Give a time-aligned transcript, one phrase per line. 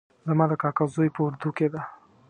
[0.27, 1.81] زما د کاکا زوی په اردو کې ده